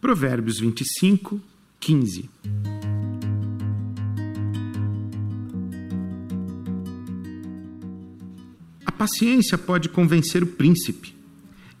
Provérbios 0.00 0.60
25, 0.60 1.40
15. 1.80 2.30
A 8.86 8.92
paciência 8.92 9.58
pode 9.58 9.88
convencer 9.88 10.40
o 10.44 10.46
príncipe, 10.46 11.16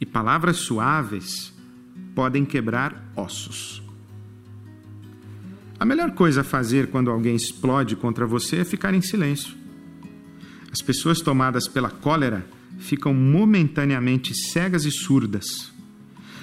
e 0.00 0.04
palavras 0.06 0.56
suaves 0.56 1.52
podem 2.12 2.44
quebrar 2.44 3.08
ossos. 3.14 3.80
A 5.78 5.84
melhor 5.84 6.10
coisa 6.10 6.40
a 6.40 6.44
fazer 6.44 6.88
quando 6.88 7.12
alguém 7.12 7.36
explode 7.36 7.94
contra 7.94 8.26
você 8.26 8.56
é 8.56 8.64
ficar 8.64 8.94
em 8.94 9.00
silêncio. 9.00 9.54
As 10.72 10.82
pessoas 10.82 11.20
tomadas 11.20 11.68
pela 11.68 11.88
cólera 11.88 12.44
ficam 12.80 13.14
momentaneamente 13.14 14.34
cegas 14.34 14.84
e 14.84 14.90
surdas. 14.90 15.77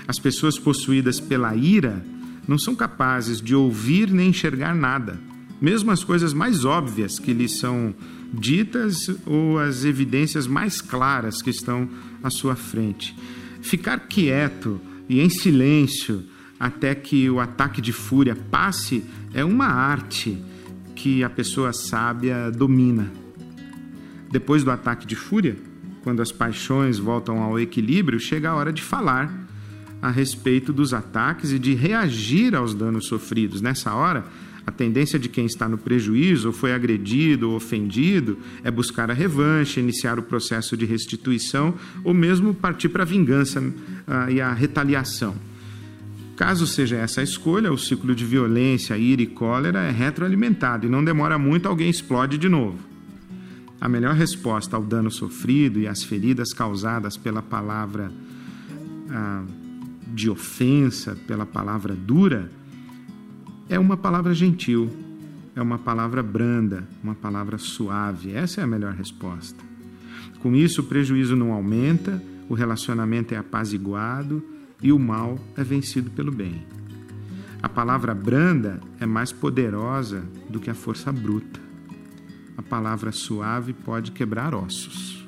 As 0.08 0.20
pessoas 0.20 0.58
possuídas 0.60 1.20
pela 1.20 1.56
ira 1.56 2.04
não 2.48 2.58
são 2.58 2.76
capazes 2.76 3.42
de 3.42 3.55
ouvir 3.55 4.12
nem 4.12 4.30
enxergar 4.30 4.76
nada, 4.76 5.20
mesmo 5.59 5.91
as 5.91 6.04
coisas 6.04 6.34
mais 6.34 6.63
óbvias 6.63 7.18
que 7.18 7.34
lhes 7.34 7.58
são 7.58 7.94
ditas 8.34 9.10
ou 9.26 9.58
as 9.58 9.84
evidências 9.84 10.46
mais 10.46 10.82
claras 10.82 11.41
que 11.41 11.49
estão 11.49 11.90
à 12.22 12.30
sua 12.30 12.55
frente. 12.55 13.16
Ficar 13.62 13.99
quieto 14.08 14.80
e 15.10 15.22
em 15.22 15.30
silêncio 15.30 16.24
até 16.60 16.94
que 16.94 17.30
o 17.30 17.40
ataque 17.40 17.82
de 17.82 17.91
fúria 17.91 18.35
passe 18.35 19.04
é 19.34 19.44
uma 19.44 19.66
arte 19.66 20.38
que 20.96 21.24
a 21.24 21.30
pessoa 21.30 21.74
sábia 21.74 22.52
domina. 22.52 23.12
Depois 24.32 24.63
do 24.63 24.72
ataque 24.72 25.05
de 25.05 25.16
fúria, 25.16 25.58
quando 26.04 26.22
as 26.22 26.32
paixões 26.32 26.98
voltam 26.99 27.41
ao 27.41 27.60
equilíbrio, 27.60 28.20
chega 28.20 28.49
a 28.49 28.55
hora 28.55 28.72
de 28.72 28.82
falar 28.82 29.46
a 30.05 30.12
respeito 30.12 30.72
dos 30.72 30.94
ataques 30.94 31.52
e 31.52 31.58
de 31.58 31.73
reagir 31.73 32.54
aos 32.55 32.76
danos 32.76 33.08
sofridos. 33.08 33.59
Nessa 33.59 33.91
hora, 33.96 34.23
a 34.63 34.72
tendência 34.72 35.18
de 35.18 35.27
quem 35.27 35.48
está 35.48 35.68
no 35.68 35.79
prejuízo, 35.79 36.49
ou 36.49 36.54
foi 36.54 36.74
agredido 36.74 37.49
ou 37.49 37.55
ofendido, 37.55 38.38
é 38.63 38.70
buscar 38.70 39.10
a 39.10 39.16
revanche, 39.16 39.79
iniciar 39.79 40.20
o 40.20 40.24
processo 40.24 40.77
de 40.77 40.85
restituição 40.85 41.74
ou 42.04 42.13
mesmo 42.13 42.54
partir 42.54 42.90
para 42.90 43.02
a 43.02 43.05
vingança 43.05 43.60
uh, 43.60 44.29
e 44.29 44.40
a 44.40 44.54
retaliação. 44.54 45.35
Caso 46.35 46.68
seja 46.68 46.98
essa 46.98 47.22
a 47.22 47.24
escolha, 47.24 47.74
o 47.74 47.77
ciclo 47.77 48.13
de 48.13 48.26
violência, 48.26 48.96
ira 48.96 49.24
e 49.24 49.27
cólera 49.27 49.79
é 49.79 49.91
retroalimentado 49.91 50.85
e 50.85 50.90
não 50.90 51.04
demora 51.04 51.40
muito, 51.40 51.68
alguém 51.68 51.90
explode 51.90 52.38
de 52.38 52.48
novo. 52.48 52.77
A 53.82 53.90
melhor 53.90 54.13
resposta 54.13 54.76
ao 54.76 54.84
dano 54.84 55.10
sofrido 55.10 55.79
e 55.79 55.88
às 55.88 56.04
feridas 56.04 56.54
causadas 56.54 57.18
pela 57.18 57.41
palavra. 57.41 58.12
Uh, 59.07 59.65
de 60.16 60.30
ofensa, 60.30 61.18
pela 61.27 61.46
palavra 61.46 61.94
dura, 61.94 62.49
é 63.68 63.77
uma 63.77 63.98
palavra 63.98 64.34
gentil, 64.34 64.90
é 65.53 65.62
uma 65.62 65.78
palavra 65.78 66.24
branda, 66.24 66.88
uma 67.03 67.13
palavra 67.13 67.57
suave. 67.57 68.31
Essa 68.31 68.62
é 68.62 68.63
a 68.63 68.68
melhor 68.68 68.94
resposta. 68.94 69.62
Com 70.40 70.56
isso, 70.56 70.81
o 70.81 70.85
prejuízo 70.85 71.35
não 71.35 71.52
aumenta, 71.52 72.24
o 72.47 72.53
relacionamento 72.53 73.34
é 73.34 73.38
apaziguado 73.38 74.41
e 74.81 74.94
o 74.94 74.97
mal 74.97 75.38
é 75.57 75.63
vencido 75.63 76.09
pelo 76.12 76.31
bem. 76.31 76.66
A 77.62 77.68
palavra 77.68 78.13
branda 78.16 78.79
é 79.00 79.06
mais 79.06 79.34
poderosa 79.34 80.24
do 80.50 80.62
que 80.62 80.69
a 80.69 80.75
força 80.75 81.12
bruta. 81.12 81.59
A 82.56 82.62
palavra 82.62 83.12
suave 83.12 83.74
pode 83.74 84.12
quebrar 84.12 84.56
ossos. 84.56 85.25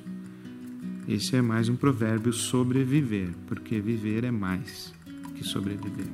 Esse 1.08 1.38
é 1.38 1.42
mais 1.42 1.70
um 1.70 1.76
provérbio 1.78 2.34
sobreviver, 2.34 3.30
porque 3.48 3.80
viver 3.80 4.26
é 4.26 4.32
mais 4.32 4.94
que 5.36 5.44
sobreviver. 5.44 6.12